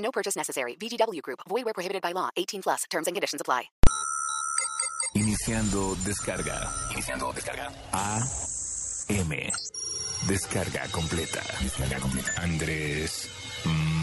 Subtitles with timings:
[0.00, 0.76] No purchase necessary.
[0.76, 1.40] VGW Group.
[1.48, 2.30] Void where prohibited by law.
[2.36, 2.84] 18 plus.
[2.90, 3.70] Terms and conditions apply.
[5.14, 6.70] Iniciando descarga.
[6.92, 7.72] Iniciando descarga.
[7.92, 8.20] A
[9.08, 9.50] M.
[10.28, 11.42] Descarga completa.
[11.62, 12.32] Descarga completa.
[12.42, 13.28] Andrés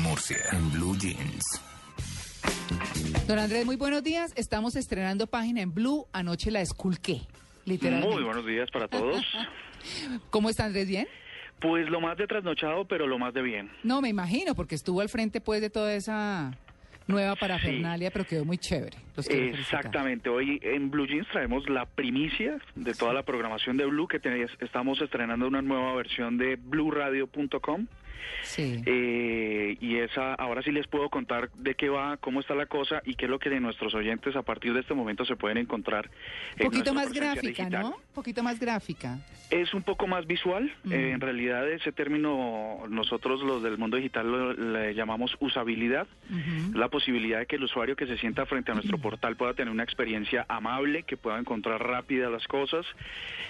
[0.02, 1.44] Murcia en Blue Jeans.
[3.28, 4.34] Don Andrés, muy buenos días.
[4.36, 6.08] Estamos estrenando página en Blue.
[6.12, 7.22] Anoche la esculqué,
[7.66, 8.16] literalmente.
[8.16, 9.24] Muy buenos días para todos.
[10.30, 10.88] ¿Cómo está Andrés?
[10.88, 11.08] ¿Bien?
[11.60, 13.70] Pues lo más de trasnochado, pero lo más de bien.
[13.84, 16.52] No, me imagino, porque estuvo al frente pues de toda esa
[17.08, 18.98] nueva parafernalia, pero quedó muy chévere.
[19.62, 20.30] Exactamente.
[20.30, 24.52] Hoy en Blue Jeans traemos la primicia de toda la programación de Blue, que tenéis-
[24.60, 27.88] estamos estrenando una nueva versión de blueradio.com.
[28.44, 28.82] Sí.
[28.86, 33.02] Eh, y esa, ahora sí les puedo contar de qué va, cómo está la cosa
[33.06, 35.58] y qué es lo que de nuestros oyentes a partir de este momento se pueden
[35.58, 36.10] encontrar.
[36.56, 37.82] Un en poquito más gráfica, digital.
[37.82, 37.90] ¿no?
[37.90, 39.20] Un poquito más gráfica.
[39.50, 40.72] Es un poco más visual.
[40.84, 40.92] Mm.
[40.92, 46.08] Eh, en realidad ese término nosotros los del mundo digital lo, le llamamos usabilidad.
[46.74, 49.72] La posibilidad de que el usuario que se sienta frente a nuestro portal pueda tener
[49.72, 52.86] una experiencia amable, que pueda encontrar rápida las cosas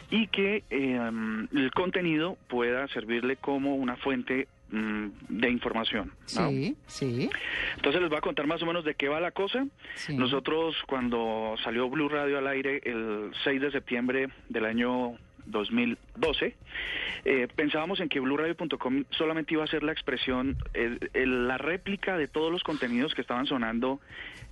[0.09, 1.11] y que eh,
[1.53, 6.11] el contenido pueda servirle como una fuente mm, de información.
[6.35, 6.49] ¿no?
[6.49, 7.29] Sí, sí.
[7.75, 9.65] Entonces les voy a contar más o menos de qué va la cosa.
[9.95, 10.15] sí.
[10.15, 15.17] Nosotros cuando salió Blue Radio al aire el 6 de septiembre del año
[16.19, 16.55] 2012,
[17.25, 22.17] eh, pensábamos en que BlueRadio.com solamente iba a ser la expresión, eh, el- la réplica
[22.17, 23.99] de todos los contenidos que estaban sonando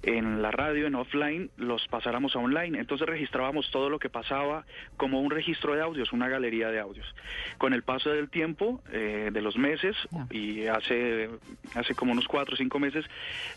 [0.04, 2.78] en la radio, en offline, los pasáramos a online.
[2.80, 4.66] Entonces registrábamos todo lo que pasaba
[4.98, 7.08] como un registro de audios, una galería de audios.
[7.58, 9.96] Con el paso del tiempo, eh, de los meses,
[10.30, 11.30] y hace,
[11.74, 13.06] hace como unos cuatro o cinco meses,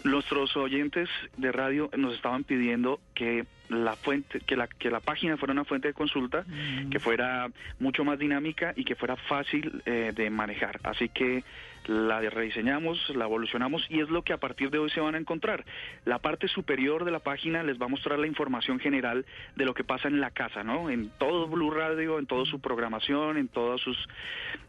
[0.05, 5.37] nuestros oyentes de radio nos estaban pidiendo que la fuente, que la, que la página
[5.37, 6.89] fuera una fuente de consulta, Mm.
[6.89, 10.81] que fuera mucho más dinámica y que fuera fácil eh, de manejar.
[10.83, 11.45] Así que
[11.87, 15.19] la rediseñamos, la evolucionamos y es lo que a partir de hoy se van a
[15.19, 15.65] encontrar.
[16.05, 19.25] La parte superior de la página les va a mostrar la información general
[19.57, 20.91] de lo que pasa en la casa, ¿no?
[20.91, 23.97] En todo Blue Radio, en toda su programación, en todas sus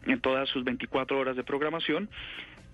[0.06, 2.08] en todas sus 24 horas de programación.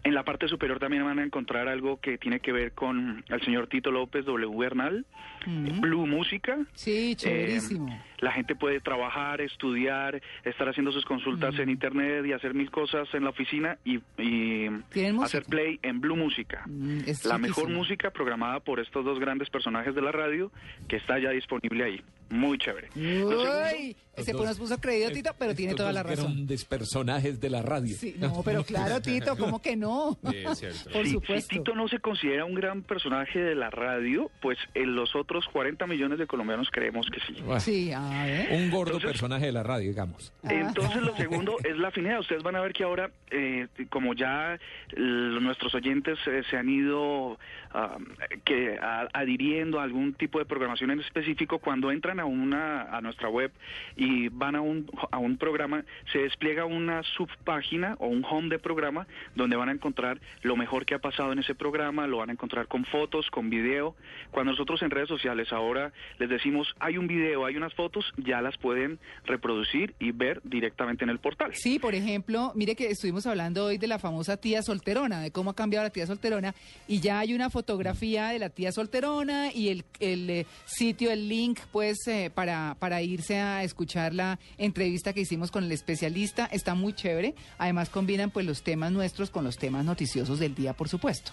[0.06, 3.40] En la parte superior también van a encontrar algo que tiene que ver con el
[3.42, 4.56] señor Tito López W.
[4.56, 5.04] Bernal,
[5.44, 5.80] Ujú.
[5.80, 7.88] Blue Música, Sí, chéverísimo.
[8.18, 11.60] la gente puede trabajar, estudiar, estar haciendo sus consultas Mm.
[11.62, 16.00] en internet y hacer mil cosas en la oficina y, y ¿Tienen hacer play en
[16.00, 16.62] Blue Música.
[16.66, 20.52] Mm, La mejor música programada por estos dos grandes personajes de la radio
[20.86, 22.00] que está ya disponible ahí.
[22.30, 22.90] Muy chévere.
[22.94, 26.32] Uy, ese pues nos puso creído, Tito, pero tiene toda la razón.
[26.34, 27.96] Grandes personajes de la radio.
[27.96, 30.18] Sí, no, pero claro, Tito, ¿cómo que no?
[30.32, 30.90] es cierto.
[30.90, 31.56] Por si, si supuesto.
[31.56, 35.86] Tito no se considera un gran personaje de la radio, pues en los otros 40
[35.86, 37.40] millones de colombianos creemos que sí.
[37.42, 38.52] Bueno, Sí, a ver.
[38.52, 40.32] Un gordo Entonces- personaje de la radio, digamos.
[40.42, 40.52] Ah.
[40.52, 42.20] Entonces lo segundo es la afinidad.
[42.20, 44.58] Ustedes van a ver que ahora, eh, como ya
[44.96, 47.38] nuestros oyentes eh, se han ido
[47.72, 47.96] ah,
[48.44, 53.00] que a- adhiriendo a algún tipo de programación en específico, cuando entran a una a
[53.00, 53.52] nuestra web
[53.96, 58.58] y van a un a un programa, se despliega una subpágina o un home de
[58.58, 62.30] programa donde van a encontrar lo mejor que ha pasado en ese programa, lo van
[62.30, 63.94] a encontrar con fotos, con video.
[64.30, 68.40] Cuando nosotros en redes sociales ahora les decimos hay un video, hay unas fotos, ya
[68.40, 71.52] las pueden reproducir y ver directamente en el portal.
[71.54, 75.50] Sí, por ejemplo, mire que estuvimos hablando hoy de la famosa tía solterona, de cómo
[75.50, 76.54] ha cambiado la tía solterona,
[76.86, 81.28] y ya hay una fotografía de la tía solterona y el, el, eh, sitio, el
[81.28, 86.46] link, pues, eh, para, para irse a escuchar la entrevista que hicimos con el especialista.
[86.46, 87.34] Está muy chévere.
[87.58, 91.32] Además, combinan pues los temas nuestros con los temas noticiosos del día, por supuesto.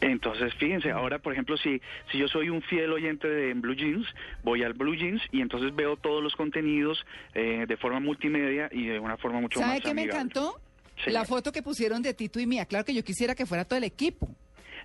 [0.00, 1.80] Entonces, fíjense, ahora, por ejemplo, si,
[2.10, 4.06] si yo soy un fiel oyente de Blue Jeans,
[4.42, 7.04] voy al Blue Jeans y entonces veo todos los contenidos
[7.34, 10.60] eh, de forma multimedia y de una forma mucho ¿Sabe más qué me encantó?
[10.96, 11.12] Señor.
[11.12, 12.66] La foto que pusieron de Tito y mía.
[12.66, 14.28] Claro que yo quisiera que fuera todo el equipo.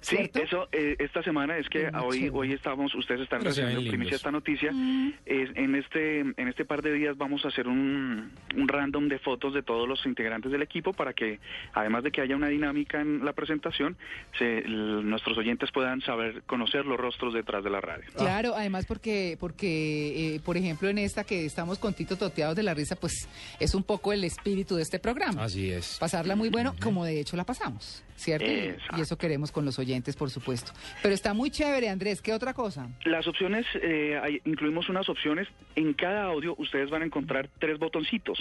[0.01, 0.39] Sí, ¿cierto?
[0.41, 2.37] eso eh, esta semana es que muy hoy chévere.
[2.37, 4.71] hoy estamos ustedes están Pero recibiendo en primicia esta noticia.
[4.71, 5.13] Mm.
[5.25, 9.19] Es- en este en este par de días vamos a hacer un, un random de
[9.19, 11.39] fotos de todos los integrantes del equipo para que
[11.73, 13.97] además de que haya una dinámica en la presentación,
[14.37, 18.05] se, nuestros oyentes puedan saber conocer los rostros detrás de la radio.
[18.15, 22.63] Claro, además porque, porque eh, por ejemplo, en esta que estamos con Tito toteados de
[22.63, 23.27] la risa, pues
[23.59, 25.43] es un poco el espíritu de este programa.
[25.43, 25.97] Así es.
[25.99, 28.45] Pasarla muy bueno, como de hecho la pasamos, ¿cierto?
[28.47, 28.95] Exacto.
[28.97, 29.88] Y eso queremos con los oyentes.
[29.89, 30.71] Oyentes, por supuesto.
[31.01, 32.21] Pero está muy chévere, Andrés.
[32.21, 32.87] ¿Qué otra cosa?
[33.05, 35.47] Las opciones, eh, hay- incluimos unas opciones.
[35.75, 38.37] En cada audio ustedes van a encontrar tres botoncitos.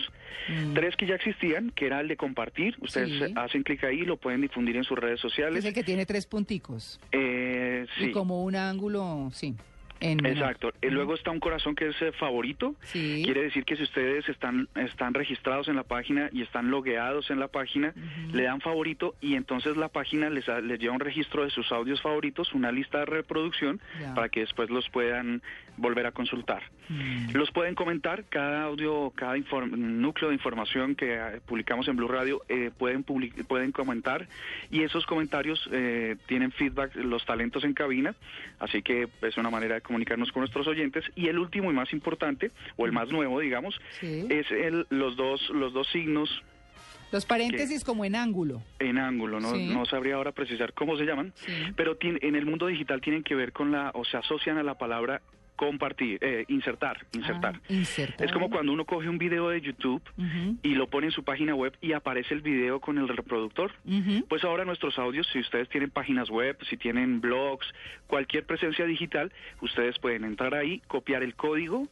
[0.74, 2.76] Tres que ya existían, que era el de compartir.
[2.80, 3.26] Ustedes Mm.
[3.26, 3.32] Sí.
[3.36, 5.64] hacen clic ahí, lo pueden difundir en sus redes Es sociales.
[5.64, 7.00] el que tiene tres punticos.
[7.12, 8.04] Eh, sí.
[8.06, 9.54] Y como un ángulo, sí.
[10.00, 10.24] En.
[10.24, 10.72] Exacto.
[10.80, 12.74] Eh, Luego está un corazón que es eh, favorito.
[12.82, 13.22] Sí.
[13.24, 17.38] Quiere decir que si ustedes están, están registrados en la página y están logueados en
[17.40, 17.94] la página,
[18.32, 22.00] le dan favorito y entonces la página les, les lleva un registro de sus audios
[22.02, 23.80] favoritos, una lista de reproducción
[24.14, 25.42] para que después los puedan
[25.78, 26.62] volver a consultar.
[26.88, 27.32] Mm.
[27.32, 32.42] Los pueden comentar, cada audio, cada núcleo de información que eh, publicamos en Blue Radio
[32.48, 34.26] eh, pueden, pueden comentar
[34.70, 38.14] y esos comentarios eh, tienen feedback los talentos en cabina,
[38.58, 41.04] así que es una manera de comunicarnos con nuestros oyentes.
[41.16, 44.26] Y el último y más importante, o el más nuevo, digamos, Sí.
[44.30, 46.30] es el, los, dos, los dos signos
[47.10, 48.62] Los paréntesis como en ángulo.
[48.78, 49.66] en ángulo, no, Sí.
[49.72, 51.52] no sabría ahora precisar cómo se llaman, Sí.
[51.74, 54.76] pero en el mundo digital tienen que ver con la, o se asocian a la
[54.76, 55.22] palabra
[55.58, 57.56] compartir, eh, insertar, insertar.
[57.56, 58.24] Ah, insertar.
[58.24, 60.00] Es como cuando uno coge un video de YouTube
[60.62, 63.72] y lo pone en su página web y aparece el video con el reproductor.
[64.28, 67.66] Pues ahora nuestros audios, si ustedes tienen páginas web, si tienen blogs,
[68.06, 71.88] cualquier presencia digital, ustedes pueden entrar ahí, copiar el código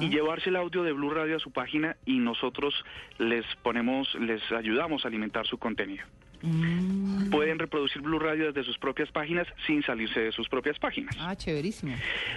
[0.00, 2.74] y llevarse el audio de Blue Radio a su página y nosotros
[3.18, 6.06] les ponemos, les ayudamos a alimentar su contenido.
[6.42, 7.30] Mm.
[7.30, 11.14] Pueden reproducir Blue Radio desde sus propias páginas sin salirse de sus propias páginas.
[11.18, 11.94] Ah, chéverísimo.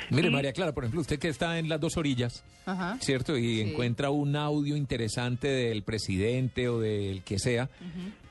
[0.10, 2.98] Mire, María Clara, por ejemplo, usted que está en las dos orillas, Ajá.
[3.00, 3.38] ¿cierto?
[3.38, 3.62] Y Sí.
[3.62, 7.70] encuentra un audio interesante del presidente o del que sea,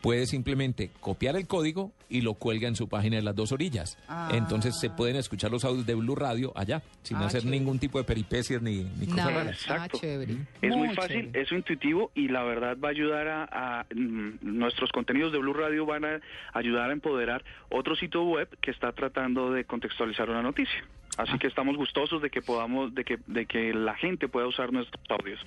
[0.00, 3.96] puede simplemente copiar el código y lo cuelga en su página de las dos orillas.
[4.08, 4.30] Ah.
[4.34, 7.58] Entonces se pueden escuchar los audios de Blue Radio allá, sin Ah, hacer chévere.
[7.58, 9.30] ningún tipo de peripecias ni, ni cosas Nada.
[9.30, 9.60] raras.
[9.62, 9.96] Exacto.
[9.96, 10.36] Ah, chévere.
[10.60, 11.40] Es muy fácil, chévere.
[11.42, 13.44] es intuitivo y la verdad va a ayudar a,
[13.80, 16.20] a, mm, nuestros contenidos de Blue Radio van a
[16.52, 20.84] ayudar a empoderar otro sitio web que está tratando de contextualizar una noticia.
[21.18, 24.72] Así que estamos gustosos de que podamos, de que, de que la gente pueda usar
[24.72, 25.38] nuestros audios.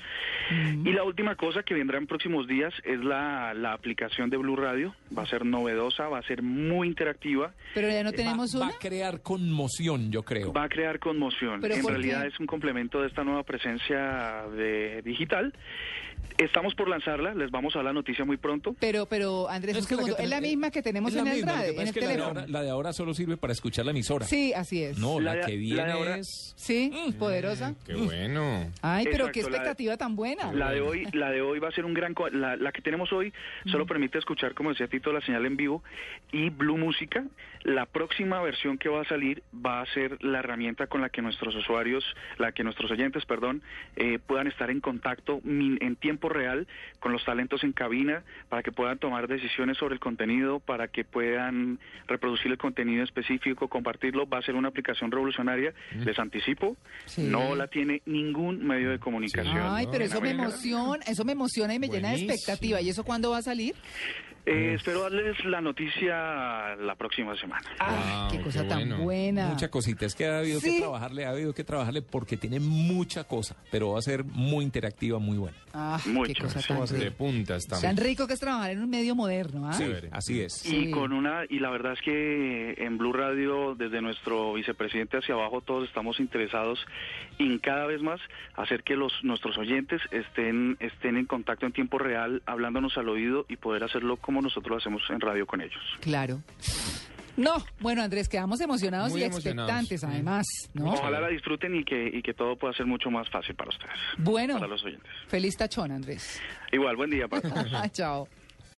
[0.83, 4.55] Y la última cosa que vendrá en próximos días es la, la aplicación de Blue
[4.55, 4.93] Radio.
[5.17, 8.65] Va a ser novedosa, va a ser muy interactiva, Pero ya no Va- tenemos va,
[8.65, 8.75] una.
[8.75, 10.53] a crear conmoción, yo creo.
[10.53, 11.61] va a crear conmoción.
[11.61, 12.27] ¿Pero en realidad qué?
[12.27, 15.51] es un complemento de esta nueva presencia de digital.
[16.37, 18.75] Estamos por lanzarla, les vamos a dar la noticia muy pronto.
[18.79, 20.23] Pero, pero, Andrés, Es un que la que segundo.
[20.23, 21.93] Es la misma que tenemos es la en el misma, que radio, en es el
[21.93, 22.39] que la de, teléfono.
[22.39, 24.25] ahora, la de ahora solo sirve para escuchar la emisora.
[24.25, 24.97] Sí, así es.
[24.97, 26.53] No, la, La de- que viene es...
[26.55, 27.73] Sí, poderosa.
[27.85, 28.71] Qué bueno.
[28.81, 30.51] Ay, pero qué de- expectativa tan buena.
[30.53, 32.81] La de hoy, la de hoy va a ser un gran, co- la, la que
[32.81, 33.33] tenemos hoy
[33.65, 35.83] solo permite escuchar, como decía Tito, la señal en vivo
[36.31, 37.23] y Blue Música.
[37.63, 41.21] La próxima versión que va a salir va a ser la herramienta con la que
[41.21, 42.03] nuestros usuarios,
[42.37, 43.61] la que nuestros oyentes, perdón,
[43.95, 46.67] eh, puedan estar en contacto min- en tiempo real
[46.99, 51.03] con los talentos en cabina para que puedan tomar decisiones sobre el contenido, para que
[51.03, 54.27] puedan reproducir el contenido específico, compartirlo.
[54.27, 56.75] Va a ser una aplicación revolucionaria, les anticipo.
[57.05, 57.21] Sí.
[57.23, 59.57] No la tiene ningún medio de comunicación.
[59.61, 62.81] Ay, pero eso me emociona, eso me emociona y me llena de expectativa.
[62.81, 63.75] ¿Y eso cuándo va a salir?
[64.47, 67.67] Eh, espero darles la noticia la próxima semana.
[68.29, 68.97] Qué Wow, cosa qué tan bueno.
[69.03, 69.47] buena.
[69.47, 70.75] Mucha cosita, es que ha habido Sí.
[70.75, 74.63] que trabajarle, ha habido que trabajarle porque tiene mucha cosa, pero va a ser muy
[74.63, 75.57] interactiva, muy buena.
[75.73, 77.17] Ah, Mucho, qué cosa tan De rica.
[77.17, 77.81] punta estamos.
[77.81, 79.73] Tan rico que es trabajar en un medio moderno, ¿ah?
[79.73, 80.53] Sí, así es.
[80.53, 80.75] Sí.
[80.89, 85.34] Y con una y la verdad es que en Blue Radio desde nuestro vicepresidente hacia
[85.35, 86.79] abajo todos estamos interesados
[87.39, 88.19] en cada vez más
[88.55, 93.45] hacer que los nuestros oyentes estén estén en contacto en tiempo real, hablándonos al oído
[93.49, 95.81] y poder hacerlo como nosotros lo hacemos en radio con ellos.
[96.01, 96.41] Claro.
[97.37, 99.69] No, bueno, Andrés, quedamos emocionados Muy y emocionados.
[99.69, 100.93] expectantes, además, ¿no?
[100.93, 103.91] Ojalá la disfruten y que y que todo pueda ser mucho más fácil para ustedes,
[104.17, 105.11] Bueno, para los oyentes.
[105.27, 106.41] feliz tachón, Andrés.
[106.71, 107.91] Igual, buen día para todos.
[107.91, 108.29] Chao.